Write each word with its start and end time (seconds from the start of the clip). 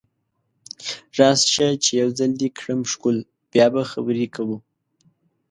راشه 1.17 1.67
چې 1.83 1.91
یو 2.01 2.09
ځل 2.19 2.31
دې 2.41 2.49
کړم 2.59 2.79
ښکل 2.91 3.17
بیا 3.53 3.65
به 3.73 3.81
خبرې 3.91 4.27
کوو 4.35 4.57